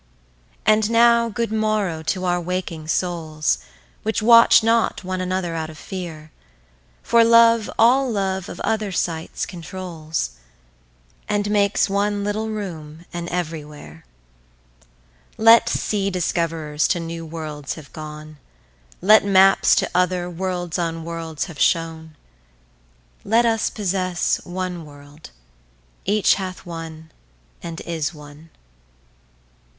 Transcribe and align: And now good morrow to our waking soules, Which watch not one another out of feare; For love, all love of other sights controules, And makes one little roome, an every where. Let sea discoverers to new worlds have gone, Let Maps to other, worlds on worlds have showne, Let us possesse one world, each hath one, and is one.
And 0.65 0.89
now 0.89 1.29
good 1.29 1.51
morrow 1.51 2.01
to 2.01 2.25
our 2.25 2.41
waking 2.41 2.87
soules, 2.87 3.59
Which 4.01 4.19
watch 4.19 4.63
not 4.63 5.03
one 5.03 5.21
another 5.21 5.53
out 5.53 5.69
of 5.69 5.77
feare; 5.77 6.31
For 7.03 7.23
love, 7.23 7.69
all 7.77 8.09
love 8.11 8.49
of 8.49 8.59
other 8.61 8.91
sights 8.91 9.45
controules, 9.45 10.29
And 11.29 11.51
makes 11.51 11.87
one 11.87 12.23
little 12.23 12.49
roome, 12.49 13.05
an 13.13 13.29
every 13.29 13.63
where. 13.63 14.03
Let 15.37 15.69
sea 15.69 16.09
discoverers 16.09 16.87
to 16.87 16.99
new 16.99 17.23
worlds 17.23 17.75
have 17.75 17.93
gone, 17.93 18.39
Let 19.01 19.23
Maps 19.23 19.75
to 19.75 19.91
other, 19.93 20.27
worlds 20.31 20.79
on 20.79 21.03
worlds 21.03 21.45
have 21.45 21.59
showne, 21.59 22.15
Let 23.23 23.45
us 23.45 23.69
possesse 23.69 24.37
one 24.45 24.83
world, 24.83 25.29
each 26.05 26.33
hath 26.33 26.65
one, 26.65 27.11
and 27.61 27.81
is 27.81 28.15
one. 28.15 28.49